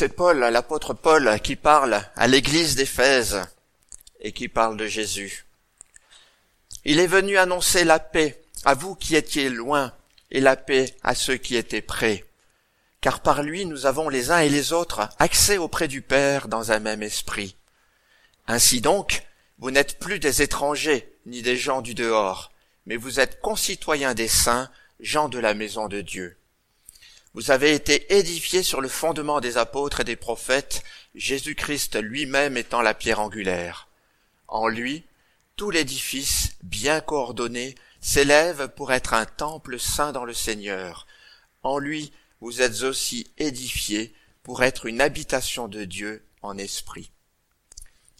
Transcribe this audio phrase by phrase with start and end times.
[0.00, 3.42] C'est Paul, l'apôtre Paul, qui parle à l'église d'Éphèse
[4.22, 5.44] et qui parle de Jésus.
[6.86, 9.92] Il est venu annoncer la paix à vous qui étiez loin
[10.30, 12.24] et la paix à ceux qui étaient près.
[13.02, 16.72] Car par lui nous avons les uns et les autres accès auprès du Père dans
[16.72, 17.56] un même esprit.
[18.46, 19.26] Ainsi donc,
[19.58, 22.52] vous n'êtes plus des étrangers ni des gens du dehors,
[22.86, 26.38] mais vous êtes concitoyens des saints, gens de la maison de Dieu.
[27.34, 30.82] Vous avez été édifiés sur le fondement des apôtres et des prophètes,
[31.14, 33.88] Jésus-Christ lui-même étant la pierre angulaire.
[34.48, 35.04] En lui,
[35.54, 41.06] tout l'édifice, bien coordonné, s'élève pour être un temple saint dans le Seigneur.
[41.62, 44.12] En lui, vous êtes aussi édifiés
[44.42, 47.10] pour être une habitation de Dieu en esprit.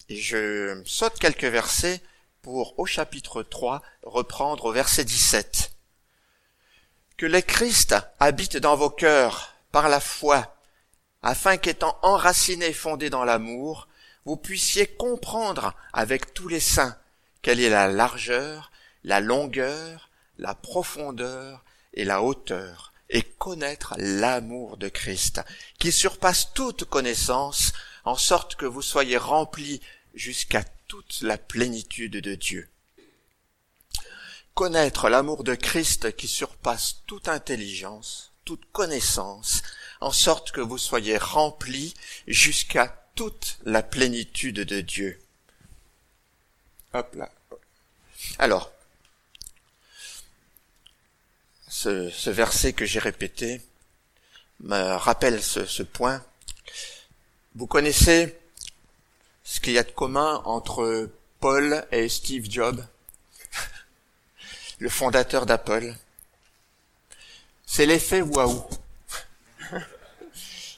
[0.09, 2.01] Je saute quelques versets
[2.43, 5.73] pour, au chapitre 3, reprendre au verset 17.
[7.21, 10.57] Que le Christ habite dans vos cœurs par la foi,
[11.21, 13.89] afin qu'étant enracinés et fondés dans l'amour,
[14.25, 16.97] vous puissiez comprendre avec tous les saints
[17.43, 18.73] quelle est la largeur,
[19.05, 25.43] la longueur, la profondeur et la hauteur, et connaître l'amour de Christ,
[25.79, 27.75] qui surpasse toute connaissance,
[28.07, 29.83] en sorte que vous soyez remplis
[30.15, 32.71] jusqu'à toute la plénitude de Dieu.
[34.55, 39.63] Connaître l'amour de Christ qui surpasse toute intelligence, toute connaissance,
[40.01, 41.95] en sorte que vous soyez remplis
[42.27, 45.21] jusqu'à toute la plénitude de Dieu.
[46.93, 47.31] Hop là.
[48.39, 48.71] Alors,
[51.69, 53.63] ce, ce verset que j'ai répété
[54.63, 56.23] me rappelle ce, point.
[57.55, 58.39] Vous connaissez
[59.45, 62.85] ce qu'il y a de commun entre Paul et Steve Jobs,
[64.81, 65.95] le fondateur d'Apple.
[67.67, 68.65] C'est l'effet waouh.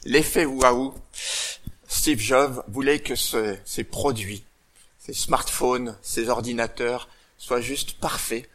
[0.05, 0.95] L'effet waouh.
[1.87, 4.45] Steve Jobs voulait que ses produits,
[4.99, 7.09] ses smartphones, ses ordinateurs
[7.39, 8.49] soient juste parfaits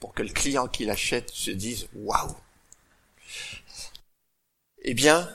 [0.00, 2.36] pour que le client qui l'achète se dise waouh.
[4.82, 5.30] Eh bien,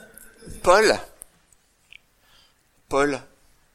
[0.62, 0.96] Paul,
[2.88, 3.20] Paul,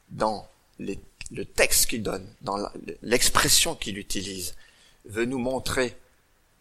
[0.08, 0.48] dans
[0.78, 2.56] le texte qu'il donne, dans
[3.02, 4.54] l'expression qu'il utilise,
[5.04, 5.96] veut nous montrer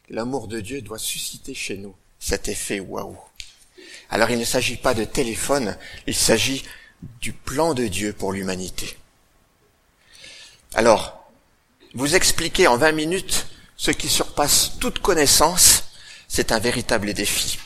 [0.07, 3.17] que l'amour de Dieu doit susciter chez nous cet effet waouh.
[4.09, 6.63] Alors il ne s'agit pas de téléphone, il s'agit
[7.21, 8.97] du plan de Dieu pour l'humanité.
[10.73, 11.29] Alors,
[11.93, 15.85] vous expliquer en 20 minutes ce qui surpasse toute connaissance,
[16.27, 17.59] c'est un véritable défi.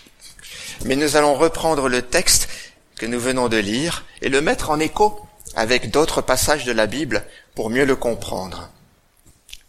[0.85, 2.47] Mais nous allons reprendre le texte
[2.95, 5.19] que nous venons de lire et le mettre en écho
[5.55, 8.69] avec d'autres passages de la Bible pour mieux le comprendre.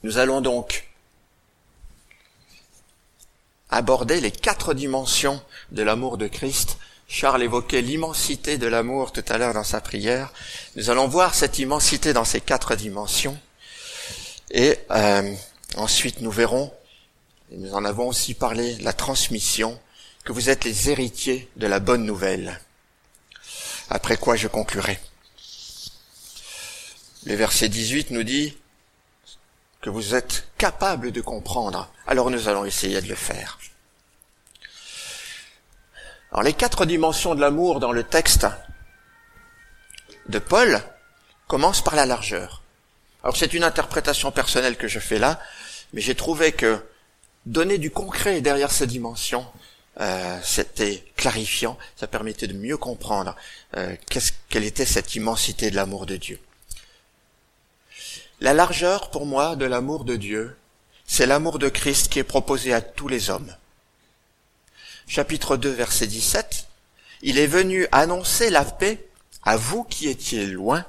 [0.03, 0.87] Nous allons donc
[3.71, 5.41] aborder les quatre dimensions
[5.73, 6.79] de l'amour de Christ.
[7.09, 10.33] Charles évoquait l'immensité de l'amour tout à l'heure dans sa prière.
[10.75, 13.39] Nous allons voir cette immensité dans ces quatre dimensions.
[14.51, 15.35] Et euh,
[15.77, 16.73] ensuite nous verrons,
[17.53, 19.79] et nous en avons aussi parlé, la transmission,
[20.25, 22.61] que vous êtes les héritiers de la bonne nouvelle.
[23.91, 24.99] Après quoi je conclurai.
[27.25, 28.57] Le verset 18 nous dit
[29.87, 31.89] que vous êtes capable de comprendre.
[32.09, 33.61] Alors nous allons essayer de le faire.
[36.33, 38.49] Alors les quatre dimensions de l'amour dans le texte
[40.29, 40.83] de Paul
[41.47, 42.63] commencent par la largeur.
[43.23, 45.39] Alors c'est une interprétation personnelle que je fais là,
[45.93, 46.85] mais j'ai trouvé que
[47.45, 49.47] donner du concret derrière ces dimensions,
[50.01, 53.37] euh, c'était clarifiant, ça permettait de mieux comprendre
[53.77, 53.95] euh,
[54.49, 56.41] quelle était cette immensité de l'amour de Dieu.
[58.43, 60.55] La largeur pour moi de l'amour de Dieu,
[61.07, 63.51] c'est l'amour de Christ qui est proposé à tous les hommes.
[65.09, 66.67] Chapitre 2, verset 17.
[67.23, 69.03] Il est venu annoncer la paix
[69.43, 70.85] à vous qui étiez loin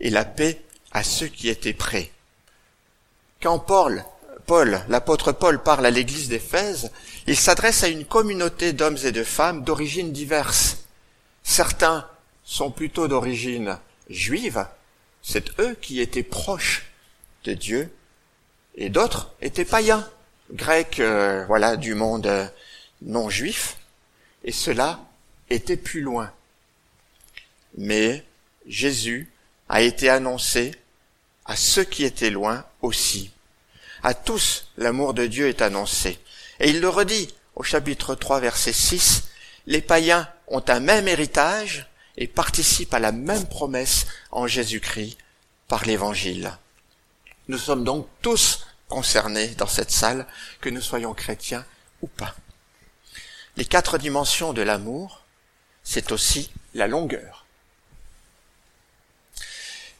[0.00, 0.60] et la paix
[0.90, 2.10] à ceux qui étaient près.
[3.40, 4.04] Quand Paul,
[4.46, 6.90] Paul, l'apôtre Paul parle à l'église d'Éphèse,
[7.28, 10.78] il s'adresse à une communauté d'hommes et de femmes d'origines diverses.
[11.44, 12.08] Certains
[12.42, 13.78] sont plutôt d'origine
[14.10, 14.66] juive,
[15.22, 16.87] c'est eux qui étaient proches
[17.54, 17.90] Dieu,
[18.74, 20.08] et d'autres étaient païens,
[20.52, 22.46] grecs, euh, voilà, du monde euh,
[23.02, 23.76] non juif,
[24.44, 25.00] et cela
[25.50, 26.32] était plus loin.
[27.76, 28.24] Mais
[28.66, 29.30] Jésus
[29.68, 30.72] a été annoncé
[31.44, 33.30] à ceux qui étaient loin aussi.
[34.02, 36.18] À tous, l'amour de Dieu est annoncé.
[36.60, 39.28] Et il le redit au chapitre 3, verset 6,
[39.66, 45.18] les païens ont un même héritage et participent à la même promesse en Jésus-Christ
[45.66, 46.52] par l'évangile.
[47.48, 50.26] Nous sommes donc tous concernés dans cette salle,
[50.60, 51.64] que nous soyons chrétiens
[52.02, 52.34] ou pas.
[53.56, 55.22] Les quatre dimensions de l'amour,
[55.82, 57.46] c'est aussi la longueur.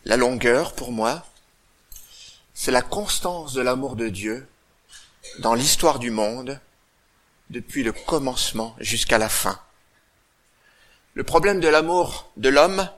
[0.05, 1.27] la longueur pour moi,
[2.55, 4.49] c'est la constance de l'amour de Dieu
[5.41, 6.59] dans l'histoire du monde
[7.51, 9.61] depuis le commencement jusqu'à la fin.
[11.15, 12.89] Le problème de l'amour de l'homme,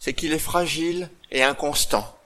[0.00, 2.19] c'est qu'il est fragile et inconstant.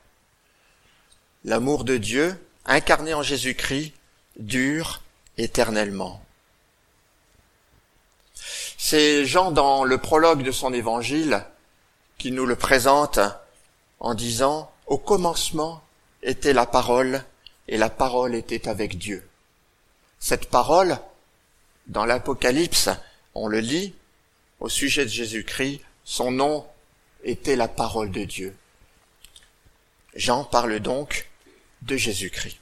[1.44, 3.92] L'amour de Dieu, incarné en Jésus-Christ,
[4.38, 5.02] dure
[5.36, 6.24] éternellement.
[8.78, 11.44] C'est Jean dans le prologue de son évangile
[12.16, 13.20] qui nous le présente
[14.00, 15.82] en disant Au commencement
[16.22, 17.22] était la parole
[17.68, 19.28] et la parole était avec Dieu.
[20.18, 20.98] Cette parole,
[21.88, 22.88] dans l'Apocalypse,
[23.34, 23.94] on le lit,
[24.60, 26.66] au sujet de Jésus-Christ, son nom
[27.22, 28.56] était la parole de Dieu.
[30.14, 31.28] Jean parle donc
[31.86, 32.58] de Jésus-Christ.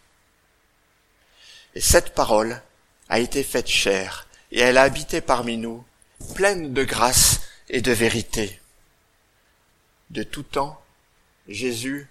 [1.75, 2.61] Et cette parole
[3.09, 5.85] a été faite chair, et elle a habité parmi nous,
[6.35, 8.61] pleine de grâce et de vérité.
[10.11, 10.83] De tout temps,
[11.49, 12.09] Jésus,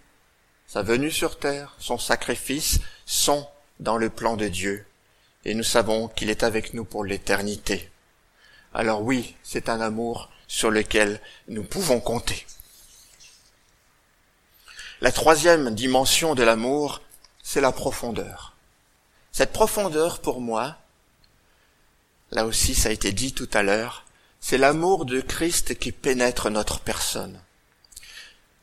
[0.67, 3.47] sa venue sur terre, son sacrifice sont
[3.79, 4.85] dans le plan de Dieu,
[5.45, 7.89] et nous savons qu'il est avec nous pour l'éternité.
[8.73, 12.45] Alors oui, c'est un amour sur lequel nous pouvons compter.
[15.01, 17.01] La troisième dimension de l'amour,
[17.42, 18.53] c'est la profondeur.
[19.31, 20.77] Cette profondeur, pour moi,
[22.30, 24.06] là aussi ça a été dit tout à l'heure,
[24.39, 27.42] c'est l'amour de Christ qui pénètre notre personne.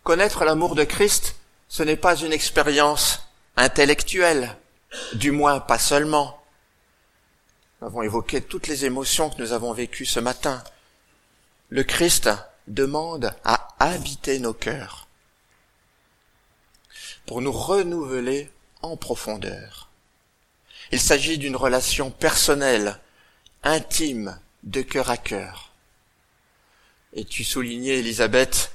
[0.05, 1.35] Connaître l'amour de Christ,
[1.69, 3.25] ce n'est pas une expérience
[3.56, 4.56] intellectuelle,
[5.14, 6.40] du moins pas seulement.
[7.81, 10.62] Nous avons évoqué toutes les émotions que nous avons vécues ce matin.
[11.69, 12.31] Le Christ
[12.69, 15.07] demande à habiter nos cœurs
[17.28, 19.90] pour nous renouveler en profondeur.
[20.92, 22.98] Il s'agit d'une relation personnelle,
[23.62, 25.75] intime, de cœur à cœur.
[27.12, 28.72] Et tu soulignais, Elisabeth,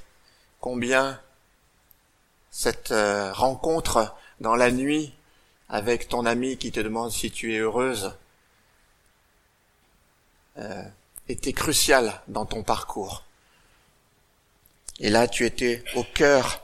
[0.60, 1.20] combien
[2.52, 5.12] cette euh, rencontre dans la nuit
[5.68, 8.12] avec ton ami qui te demande si tu es heureuse
[10.58, 10.84] euh,
[11.28, 13.24] était cruciale dans ton parcours.
[15.00, 16.63] Et là, tu étais au cœur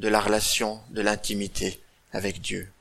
[0.00, 1.78] de la relation, de l'intimité
[2.12, 2.72] avec Dieu.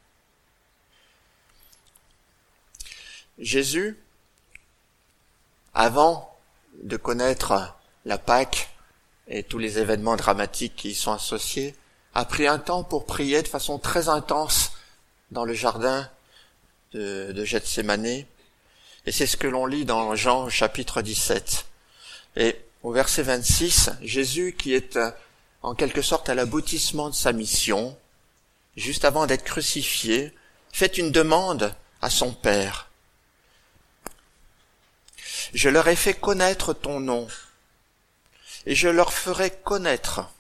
[3.38, 4.00] Jésus,
[5.74, 6.34] avant
[6.82, 7.76] de connaître
[8.06, 8.70] la Pâque
[9.28, 11.76] et tous les événements dramatiques qui y sont associés,
[12.16, 14.72] a pris un temps pour prier de façon très intense
[15.32, 16.10] dans le jardin
[16.94, 18.06] de, de Gethsemane.
[18.06, 21.66] Et c'est ce que l'on lit dans Jean chapitre 17.
[22.38, 24.98] Et au verset 26, Jésus qui est
[25.62, 27.98] en quelque sorte à l'aboutissement de sa mission,
[28.78, 30.34] juste avant d'être crucifié,
[30.72, 32.90] fait une demande à son Père.
[35.54, 37.28] Je leur ai fait connaître ton nom,
[38.66, 40.32] et je leur ferai connaître,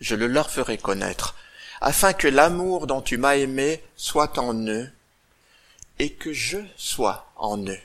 [0.00, 1.34] je le leur ferai connaître,
[1.80, 4.90] afin que l'amour dont tu m'as aimé soit en eux,
[5.98, 7.80] et que je sois en eux.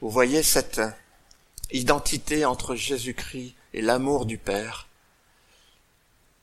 [0.00, 0.80] Vous voyez cette
[1.72, 4.86] identité entre Jésus-Christ et l'amour du Père.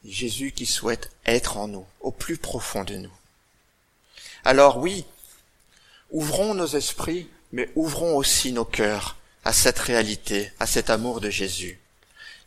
[0.03, 3.13] Jésus qui souhaite être en nous, au plus profond de nous.
[4.43, 5.05] Alors oui,
[6.09, 11.29] ouvrons nos esprits, mais ouvrons aussi nos cœurs à cette réalité, à cet amour de
[11.29, 11.79] Jésus.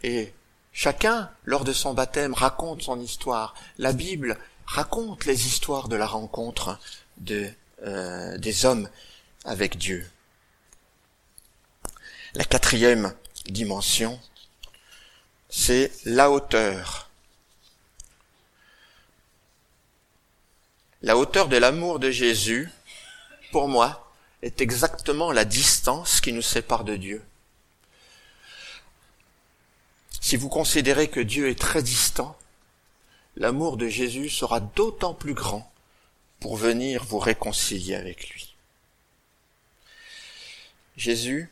[0.03, 0.33] Et
[0.73, 3.55] chacun, lors de son baptême, raconte son histoire.
[3.79, 6.79] La Bible raconte les histoires de la rencontre
[7.31, 8.89] euh, des hommes
[9.45, 10.09] avec Dieu.
[12.35, 13.15] La quatrième
[13.47, 14.19] dimension,
[15.49, 17.11] c'est la hauteur
[21.05, 22.71] La hauteur de l'amour de Jésus,
[23.53, 27.23] pour moi, est exactement la distance qui nous sépare de Dieu.
[30.23, 32.39] Si vous considérez que Dieu est très distant,
[33.37, 35.71] l'amour de Jésus sera d'autant plus grand
[36.41, 38.55] pour venir vous réconcilier avec lui.
[40.97, 41.51] Jésus,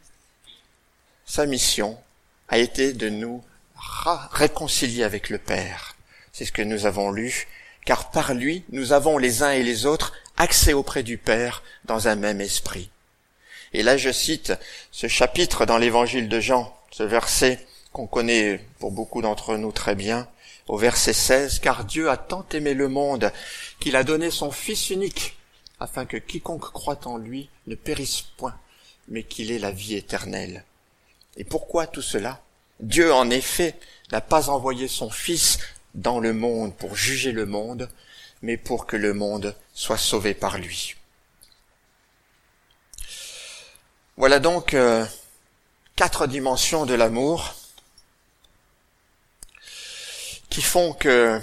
[1.26, 2.02] sa mission
[2.48, 3.44] a été de nous
[3.76, 5.94] réconcilier avec le Père.
[6.32, 7.46] C'est ce que nous avons lu
[7.84, 12.08] car par lui nous avons les uns et les autres accès auprès du Père dans
[12.08, 12.90] un même esprit.
[13.72, 14.52] Et là je cite
[14.90, 19.94] ce chapitre dans l'évangile de Jean, ce verset qu'on connaît pour beaucoup d'entre nous très
[19.94, 20.28] bien,
[20.68, 23.32] au verset 16, car Dieu a tant aimé le monde
[23.80, 25.36] qu'il a donné son Fils unique,
[25.80, 28.56] afin que quiconque croit en lui ne périsse point,
[29.08, 30.64] mais qu'il ait la vie éternelle.
[31.36, 32.40] Et pourquoi tout cela?
[32.80, 33.74] Dieu, en effet,
[34.10, 35.58] n'a pas envoyé son Fils
[35.94, 37.90] dans le monde pour juger le monde,
[38.42, 40.96] mais pour que le monde soit sauvé par lui.
[44.16, 45.06] Voilà donc euh,
[45.96, 47.54] quatre dimensions de l'amour
[50.50, 51.40] qui font que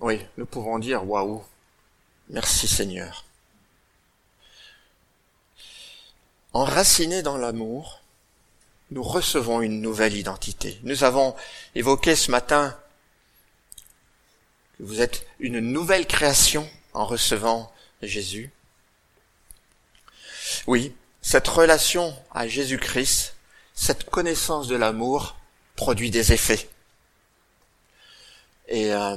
[0.00, 1.42] Oui, nous pouvons dire waouh,
[2.28, 3.24] merci Seigneur.
[6.52, 8.02] Enracinés dans l'amour,
[8.90, 10.78] nous recevons une nouvelle identité.
[10.82, 11.34] Nous avons
[11.74, 12.76] évoqué ce matin
[14.82, 17.72] vous êtes une nouvelle création en recevant
[18.02, 18.50] Jésus.
[20.66, 23.36] Oui, cette relation à Jésus-Christ,
[23.74, 25.36] cette connaissance de l'amour
[25.76, 26.68] produit des effets.
[28.66, 29.16] Et euh,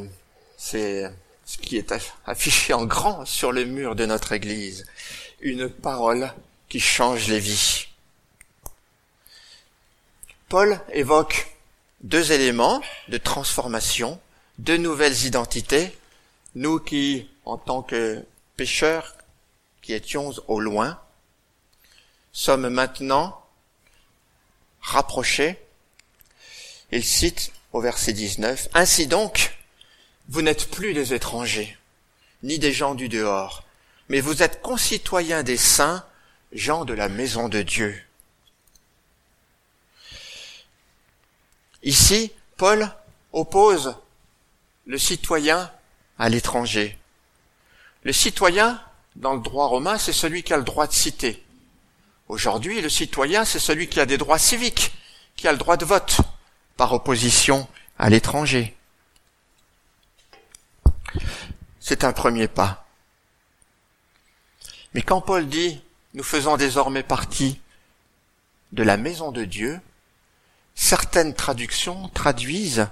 [0.55, 1.11] c'est
[1.45, 1.93] ce qui est
[2.27, 4.85] affiché en grand sur le mur de notre Église.
[5.41, 6.31] Une parole
[6.69, 7.87] qui change les vies.
[10.47, 11.55] Paul évoque
[12.01, 14.19] deux éléments de transformation,
[14.59, 15.95] deux nouvelles identités.
[16.55, 18.23] Nous qui, en tant que
[18.55, 19.15] pécheurs,
[19.81, 20.99] qui étions au loin,
[22.31, 23.45] sommes maintenant
[24.81, 25.59] rapprochés.
[26.91, 29.57] Il cite au verset 19, Ainsi donc,
[30.29, 31.77] vous n'êtes plus des étrangers,
[32.41, 33.63] ni des gens du dehors,
[34.09, 36.05] mais vous êtes concitoyens des saints,
[36.53, 38.01] gens de la maison de Dieu.
[41.83, 42.89] Ici, Paul
[43.33, 43.95] oppose
[44.85, 45.71] le citoyen
[46.17, 46.97] à l'étranger.
[48.03, 48.81] Le citoyen,
[49.15, 51.43] dans le droit romain, c'est celui qui a le droit de citer.
[52.27, 54.93] Aujourd'hui, le citoyen, c'est celui qui a des droits civiques,
[55.35, 56.17] qui a le droit de vote,
[56.77, 58.75] par opposition à l'étranger.
[61.79, 62.85] C'est un premier pas.
[64.93, 65.81] Mais quand Paul dit,
[66.13, 67.59] nous faisons désormais partie
[68.71, 69.79] de la maison de Dieu,
[70.73, 72.87] certaines traductions traduisent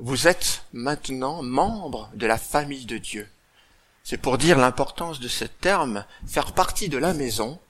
[0.00, 3.28] vous êtes maintenant membre de la famille de Dieu.
[4.02, 7.60] C'est pour dire l'importance de ce terme, faire partie de la maison,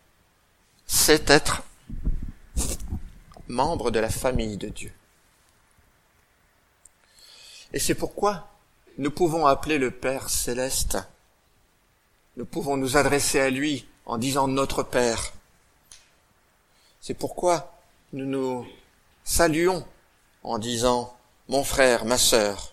[0.87, 1.65] c'est être
[3.49, 4.93] membre de la famille de Dieu.
[7.73, 8.49] Et c'est pourquoi
[8.97, 10.99] nous pouvons appeler le Père céleste.
[12.37, 15.33] Nous pouvons nous adresser à lui en disant notre Père.
[17.01, 17.77] C'est pourquoi
[18.13, 18.67] nous nous
[19.25, 19.85] saluons
[20.45, 21.17] en disant
[21.51, 22.73] mon frère, ma sœur.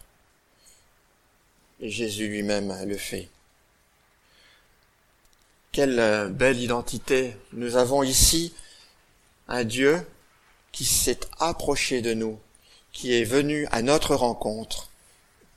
[1.79, 3.27] Et Jésus lui-même le fait.
[5.71, 8.53] Quelle euh, belle identité nous avons ici,
[9.47, 10.07] un Dieu
[10.71, 12.39] qui s'est approché de nous,
[12.93, 14.89] qui est venu à notre rencontre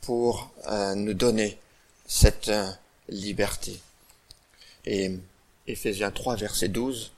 [0.01, 1.59] pour euh, nous donner
[2.07, 2.71] cette euh,
[3.11, 3.79] liberté.
[4.87, 5.13] Et
[5.67, 7.13] Éphésiens 3, verset 12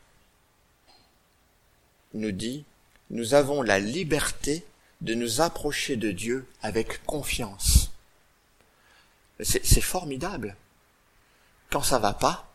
[2.14, 2.64] nous dit,
[3.10, 4.64] nous avons la liberté
[5.02, 7.90] de nous approcher de Dieu avec confiance.
[9.40, 10.56] C'est formidable.
[11.70, 12.48] Quand ça va pas,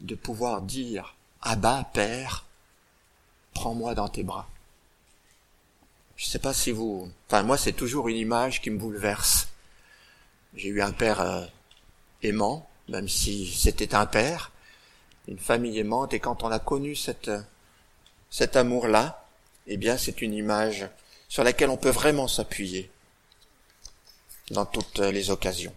[0.00, 2.44] de pouvoir dire Abba, Père,
[3.54, 4.48] prends-moi dans tes bras.
[6.16, 9.48] Je sais pas si vous, enfin moi c'est toujours une image qui me bouleverse.
[10.54, 11.46] J'ai eu un père euh,
[12.22, 14.52] aimant, même si c'était un père,
[15.26, 17.30] une famille aimante, et quand on a connu cette
[18.28, 19.21] cet amour-là,
[19.66, 20.88] eh bien, c'est une image
[21.28, 22.90] sur laquelle on peut vraiment s'appuyer
[24.50, 25.74] dans toutes les occasions.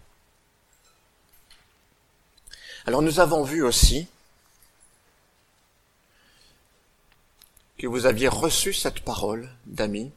[2.86, 4.06] Alors nous avons vu aussi
[7.78, 10.12] que vous aviez reçu cette parole d'amis,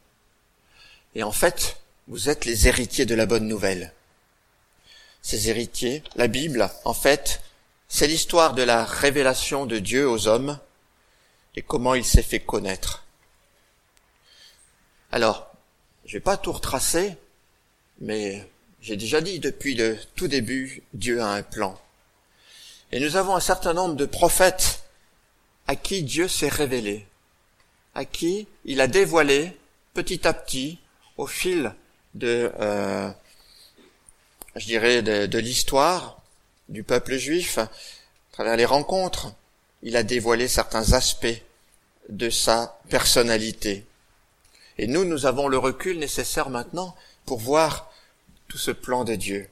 [1.15, 3.93] et en fait, vous êtes les héritiers de la bonne nouvelle.
[5.21, 7.41] Ces héritiers, la Bible, en fait,
[7.87, 10.59] c'est l'histoire de la révélation de Dieu aux hommes
[11.55, 13.03] et comment il s'est fait connaître.
[15.11, 15.51] Alors,
[16.05, 17.15] je vais pas tout retracer,
[17.99, 18.47] mais
[18.81, 21.79] j'ai déjà dit depuis le tout début, Dieu a un plan.
[22.91, 24.83] Et nous avons un certain nombre de prophètes
[25.67, 27.07] à qui Dieu s'est révélé,
[27.95, 29.57] à qui il a dévoilé
[29.93, 30.79] petit à petit,
[31.17, 31.73] au fil
[32.13, 33.09] de, euh,
[34.55, 36.21] je dirais, de, de l'histoire
[36.69, 37.69] du peuple juif, à
[38.31, 39.33] travers les rencontres,
[39.81, 41.41] il a dévoilé certains aspects
[42.09, 43.85] de sa personnalité.
[44.79, 46.95] Et nous, nous avons le recul nécessaire maintenant
[47.25, 47.91] pour voir
[48.47, 49.49] tout ce plan de Dieu.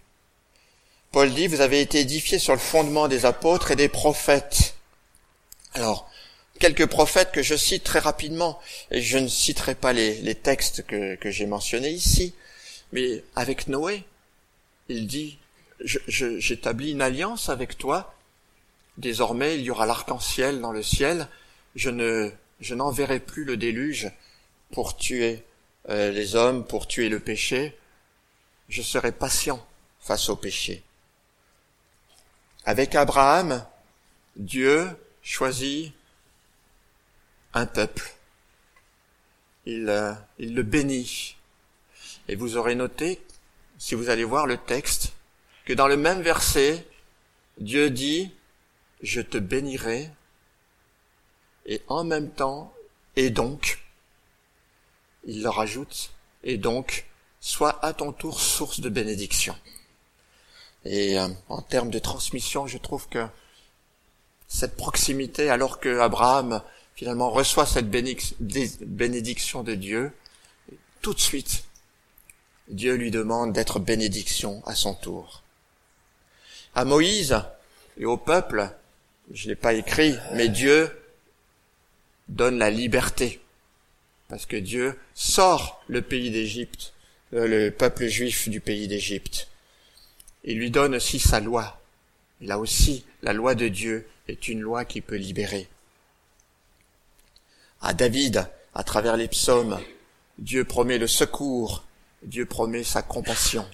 [1.11, 4.75] Paul dit, vous avez été édifiés sur le fondement des apôtres et des prophètes.
[5.73, 6.09] Alors,
[6.59, 8.57] quelques prophètes que je cite très rapidement,
[8.89, 12.33] et je ne citerai pas les, textes que, j'ai mentionnés ici,
[12.93, 14.05] mais avec Noé,
[14.87, 15.39] il dit,
[15.81, 18.15] j'établis une alliance avec toi,
[18.95, 21.27] désormais il y aura l'arc-en-ciel dans le ciel,
[21.75, 22.31] je ne,
[22.61, 24.09] je n'enverrai plus le déluge
[24.71, 25.43] pour tuer
[25.89, 27.77] euh, les hommes, pour tuer le péché,
[28.69, 29.65] je serai patient
[29.99, 30.83] face au péché.
[32.65, 33.65] Avec Abraham,
[34.35, 34.87] Dieu
[35.21, 35.93] choisit
[37.53, 38.13] un peuple.
[39.67, 41.35] Euh, il le bénit.
[42.27, 43.21] Et vous aurez noté
[43.77, 45.13] si vous allez voir le texte,
[45.65, 46.85] que dans le même verset,
[47.59, 48.31] Dieu dit,
[49.01, 50.09] je te bénirai,
[51.65, 52.73] et en même temps,
[53.15, 53.79] et donc,
[55.27, 56.11] il leur ajoute,
[56.43, 57.05] et donc,
[57.39, 59.55] sois à ton tour source de bénédiction.
[60.85, 63.25] Et euh, en termes de transmission, je trouve que
[64.47, 66.61] cette proximité, alors que Abraham
[66.95, 70.11] finalement reçoit cette bénédiction de Dieu,
[71.01, 71.63] tout de suite,
[72.69, 75.43] Dieu lui demande d'être bénédiction à son tour.
[76.73, 77.39] À Moïse
[77.97, 78.69] et au peuple,
[79.31, 80.91] je l'ai pas écrit, mais Dieu
[82.29, 83.41] donne la liberté.
[84.27, 86.93] Parce que Dieu sort le pays d'Égypte,
[87.33, 89.47] euh, le peuple juif du pays d'Égypte.
[90.43, 91.81] Il lui donne aussi sa loi.
[92.41, 95.67] Là aussi, la loi de Dieu est une loi qui peut libérer.
[97.81, 99.79] À David, à travers les psaumes,
[100.37, 101.83] Dieu promet le secours,
[102.23, 103.67] Dieu promet sa compassion.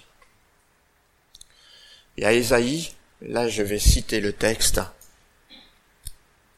[2.16, 4.80] Et à Ésaïe, là je vais citer le texte,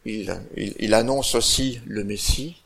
[0.07, 2.63] il, annonce aussi le Messie.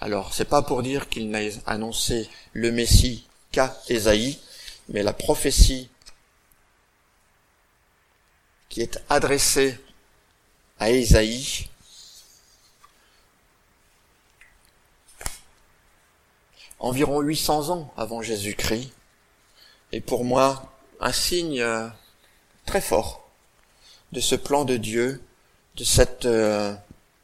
[0.00, 4.38] Alors c'est pas pour dire qu'il n'a annoncé le Messie qu'à Ésaïe,
[4.88, 5.88] mais la prophétie
[8.68, 9.78] qui est adressée
[10.78, 11.68] à Ésaïe
[16.84, 18.92] environ 800 ans avant Jésus-Christ,
[19.92, 20.70] est pour moi
[21.00, 21.88] un signe euh,
[22.66, 23.26] très fort
[24.12, 25.22] de ce plan de Dieu,
[25.76, 26.74] de cette euh,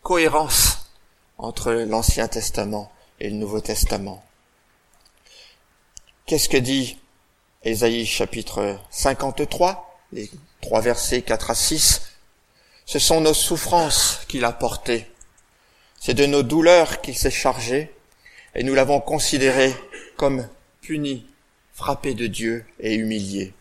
[0.03, 0.80] cohérence
[1.43, 4.23] entre l'Ancien Testament et le Nouveau Testament.
[6.27, 6.99] Qu'est-ce que dit
[7.65, 10.31] Ésaïe chapitre 53, les
[10.61, 12.03] trois versets 4 à 6
[12.87, 15.11] Ce sont nos souffrances qu'il a portées,
[15.99, 17.91] c'est de nos douleurs qu'il s'est chargé,
[18.55, 19.75] et nous l'avons considéré
[20.17, 20.49] comme
[20.81, 21.27] puni,
[21.73, 23.53] frappé de Dieu et humilié.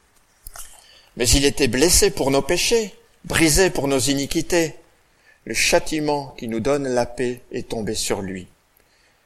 [1.17, 2.93] Mais il était blessé pour nos péchés,
[3.25, 4.75] brisé pour nos iniquités.
[5.49, 8.47] Le châtiment qui nous donne la paix est tombé sur lui.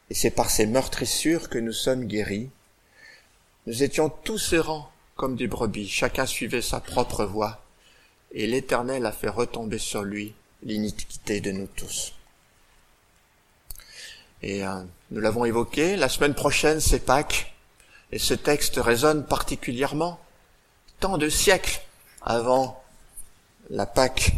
[0.09, 2.49] Et c'est par ses meurtrissures que nous sommes guéris.
[3.67, 7.62] Nous étions tous errants comme des brebis, chacun suivait sa propre voie,
[8.31, 10.33] et l'Éternel a fait retomber sur lui
[10.63, 12.13] l'iniquité de nous tous.
[14.41, 14.81] Et euh,
[15.12, 17.53] nous l'avons évoqué, la semaine prochaine c'est Pâques,
[18.13, 20.21] et ce texte résonne particulièrement.
[21.01, 21.81] Tant de siècles
[22.21, 22.81] avant
[23.69, 24.31] la Pâques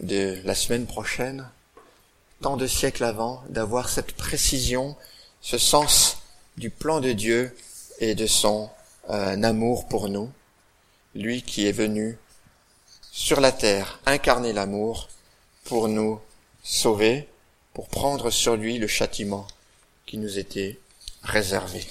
[0.00, 1.48] de la semaine prochaine,
[2.42, 4.96] tant de siècles avant, d'avoir cette précision,
[5.40, 6.18] ce sens
[6.56, 7.56] du plan de Dieu
[7.98, 8.70] et de son
[9.10, 10.30] euh, amour pour nous,
[11.14, 12.18] lui qui est venu
[13.10, 15.08] sur la terre incarner l'amour
[15.64, 16.20] pour nous
[16.62, 17.28] sauver,
[17.72, 19.46] pour prendre sur lui le châtiment
[20.06, 20.78] qui nous était
[21.22, 21.86] réservé.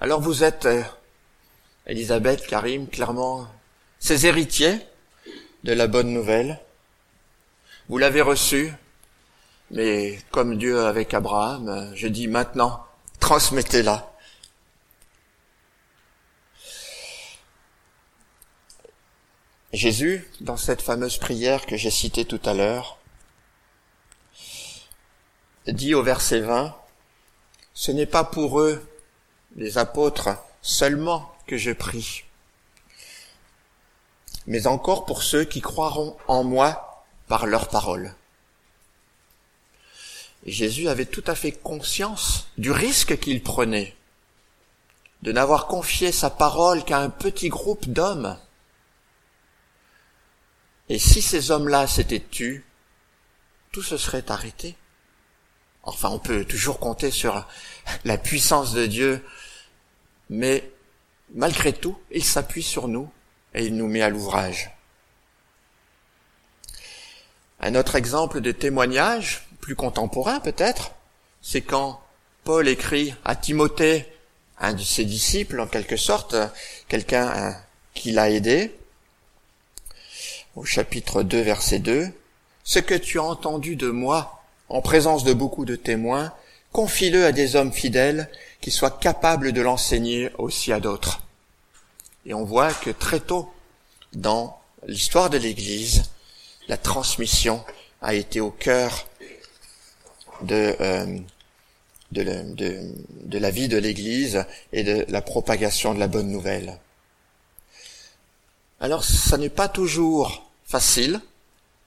[0.00, 0.82] Alors vous êtes, euh,
[1.88, 3.48] Elisabeth, Karim, clairement,
[3.98, 4.78] ces héritiers
[5.64, 6.60] de la bonne nouvelle.
[7.88, 8.70] Vous l'avez reçu,
[9.70, 12.84] mais comme Dieu avec Abraham, je dis maintenant,
[13.20, 14.12] transmettez-la.
[19.72, 22.98] Jésus, dans cette fameuse prière que j'ai citée tout à l'heure,
[25.66, 26.76] dit au verset 20,
[27.72, 28.86] Ce n'est pas pour eux,
[29.56, 30.28] les apôtres,
[30.60, 32.24] seulement que je prie,
[34.46, 38.14] mais encore pour ceux qui croiront en moi par leur parole.
[40.46, 43.96] Jésus avait tout à fait conscience du risque qu'il prenait
[45.22, 48.38] de n'avoir confié sa parole qu'à un petit groupe d'hommes
[50.88, 52.64] et si ces hommes-là s'étaient tus,
[53.72, 54.76] tout se serait arrêté.
[55.82, 57.46] Enfin, on peut toujours compter sur
[58.04, 59.24] la puissance de Dieu,
[60.30, 60.70] mais
[61.34, 63.08] malgré tout, il s'appuie sur nous
[63.54, 64.70] et il nous met à l'ouvrage.
[67.60, 70.92] Un autre exemple de témoignage, plus contemporain peut-être,
[71.42, 72.00] c'est quand
[72.44, 74.06] Paul écrit à Timothée,
[74.58, 76.36] un de ses disciples en quelque sorte,
[76.88, 77.56] quelqu'un
[77.94, 78.74] qui l'a aidé,
[80.56, 82.08] au chapitre 2, verset 2,
[82.64, 86.32] Ce que tu as entendu de moi, en présence de beaucoup de témoins,
[86.72, 91.20] confie-le à des hommes fidèles qui soient capables de l'enseigner aussi à d'autres.
[92.26, 93.52] Et on voit que très tôt,
[94.12, 96.04] dans l'histoire de l'Église,
[96.68, 97.64] la transmission
[98.02, 99.06] a été au cœur
[100.42, 101.18] de, euh,
[102.12, 102.92] de,
[103.24, 106.78] de la vie de l'Église et de la propagation de la bonne nouvelle.
[108.80, 111.20] Alors, ça n'est pas toujours facile,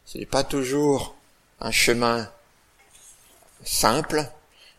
[0.06, 1.16] ce n'est pas toujours
[1.62, 2.30] un chemin
[3.64, 4.30] simple,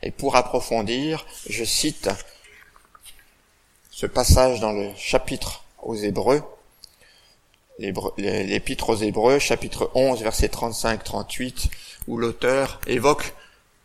[0.03, 2.11] Et pour approfondir, je cite
[3.91, 6.43] ce passage dans le chapitre aux Hébreux,
[7.79, 11.71] l'épître aux Hébreux, chapitre 11, verset 35-38,
[12.09, 13.35] où l'auteur évoque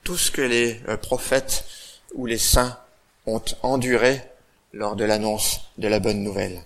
[0.04, 1.66] tout ce que les euh, prophètes
[2.16, 2.80] ou les saints
[3.26, 4.22] ont enduré
[4.74, 6.64] lors de l'annonce de la bonne nouvelle.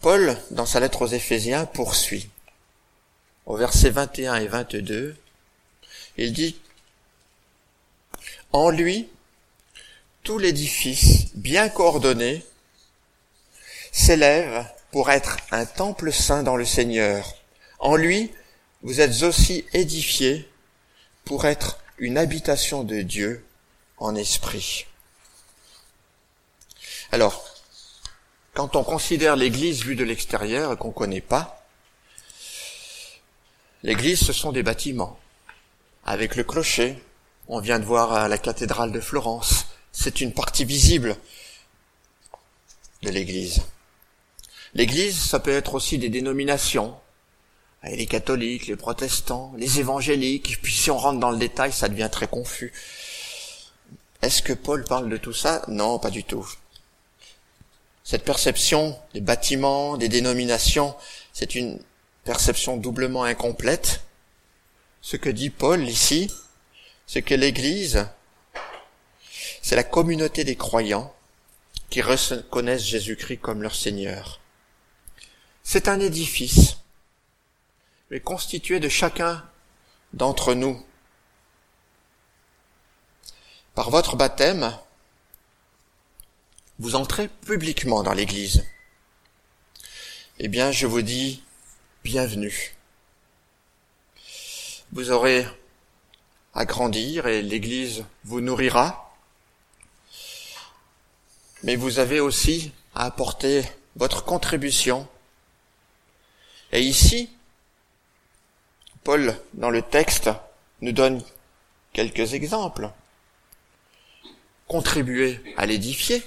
[0.00, 2.30] Paul, dans sa lettre aux Éphésiens, poursuit.
[3.48, 5.16] Au verset 21 et 22,
[6.18, 6.60] il dit,
[8.52, 9.08] En lui,
[10.22, 12.44] tout l'édifice bien coordonné
[13.90, 17.36] s'élève pour être un temple saint dans le Seigneur.
[17.78, 18.30] En lui,
[18.82, 20.46] vous êtes aussi édifiés
[21.24, 23.46] pour être une habitation de Dieu
[23.96, 24.84] en esprit.
[27.12, 27.48] Alors,
[28.52, 31.57] quand on considère l'église vue de l'extérieur et qu'on ne connaît pas,
[33.82, 35.18] l'église ce sont des bâtiments.
[36.04, 37.02] Avec le clocher,
[37.48, 41.16] on vient de voir la cathédrale de Florence, c'est une partie visible
[43.02, 43.62] de l'église.
[44.74, 46.94] L'église, ça peut être aussi des dénominations,
[47.84, 52.10] les catholiques, les protestants, les évangéliques, puis si on rentre dans le détail, ça devient
[52.10, 52.72] très confus.
[54.20, 55.62] Est-ce que Paul parle de tout ça?
[55.68, 56.46] Non, pas du tout.
[58.02, 60.94] Cette perception des bâtiments, des dénominations,
[61.32, 61.78] c'est une
[62.28, 64.02] perception doublement incomplète.
[65.00, 66.30] Ce que dit Paul ici,
[67.06, 68.06] c'est que l'Église,
[69.62, 71.14] c'est la communauté des croyants
[71.88, 74.40] qui reconnaissent Jésus-Christ comme leur Seigneur.
[75.62, 76.76] C'est un édifice
[78.10, 79.42] mais constitué de chacun
[80.12, 80.84] d'entre nous.
[83.74, 84.76] Par votre baptême,
[86.78, 88.66] vous entrez publiquement dans l'Église.
[90.38, 91.42] Eh bien, je vous dis
[92.08, 92.74] bienvenue.
[94.92, 95.46] Vous aurez
[96.54, 99.14] à grandir et l'Église vous nourrira,
[101.62, 103.62] mais vous avez aussi à apporter
[103.96, 105.06] votre contribution.
[106.72, 107.28] Et ici,
[109.04, 110.30] Paul, dans le texte,
[110.80, 111.22] nous donne
[111.92, 112.88] quelques exemples.
[114.66, 116.22] Contribuez à l'édifier.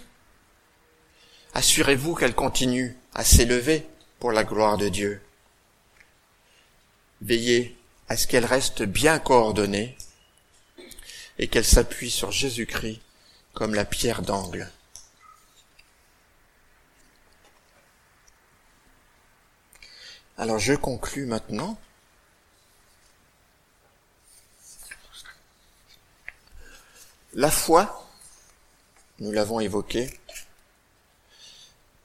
[1.55, 3.83] Assurez-vous qu'elle continue à s'élever
[4.19, 5.23] pour la gloire de Dieu.
[7.21, 7.77] Veillez
[8.09, 9.97] à ce qu'elle reste bien coordonnée
[11.37, 13.01] et qu'elle s'appuie sur Jésus-Christ
[13.53, 14.69] comme la pierre d'angle.
[20.37, 21.79] Alors je conclus maintenant.
[27.33, 28.09] La foi,
[29.19, 30.19] nous l'avons évoqué,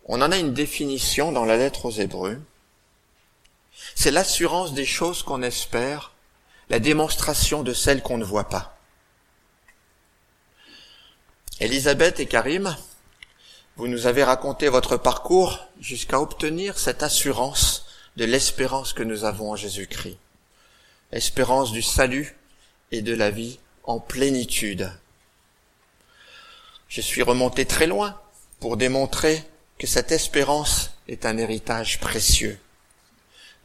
[0.04, 2.40] on en a une définition dans la lettre aux Hébreux.
[3.96, 6.12] C'est l'assurance des choses qu'on espère,
[6.70, 8.78] la démonstration de celles qu'on ne voit pas.
[11.58, 12.76] Elisabeth et Karim,
[13.76, 19.50] vous nous avez raconté votre parcours jusqu'à obtenir cette assurance de l'espérance que nous avons
[19.50, 20.18] en Jésus-Christ.
[21.10, 22.36] Espérance du salut
[22.92, 24.92] et de la vie en plénitude
[26.88, 28.18] je suis remonté très loin
[28.60, 29.42] pour démontrer
[29.78, 32.58] que cette espérance est un héritage précieux.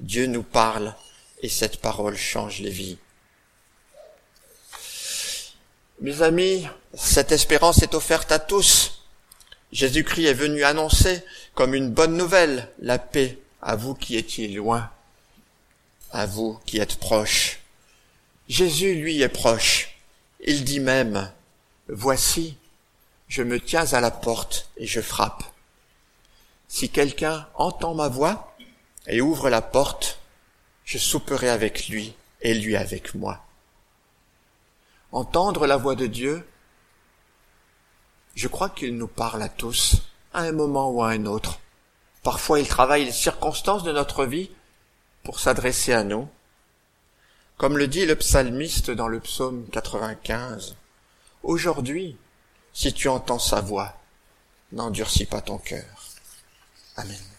[0.01, 0.95] Dieu nous parle
[1.43, 2.97] et cette parole change les vies.
[6.01, 9.03] Mes amis, cette espérance est offerte à tous.
[9.71, 14.89] Jésus-Christ est venu annoncer comme une bonne nouvelle la paix à vous qui étiez loin,
[16.11, 17.59] à vous qui êtes proches.
[18.49, 19.95] Jésus, lui, est proche.
[20.39, 21.31] Il dit même,
[21.87, 22.57] Voici,
[23.27, 25.43] je me tiens à la porte et je frappe.
[26.67, 28.50] Si quelqu'un entend ma voix
[29.07, 30.19] et ouvre la porte,
[30.85, 33.43] je souperai avec lui et lui avec moi.
[35.11, 36.47] Entendre la voix de Dieu,
[38.35, 41.59] je crois qu'il nous parle à tous, à un moment ou à un autre.
[42.23, 44.51] Parfois il travaille les circonstances de notre vie
[45.23, 46.29] pour s'adresser à nous.
[47.57, 50.75] Comme le dit le psalmiste dans le psaume 95,
[51.43, 52.17] Aujourd'hui,
[52.71, 53.97] si tu entends sa voix,
[54.71, 55.85] n'endurcis pas ton cœur.
[56.97, 57.30] Amen.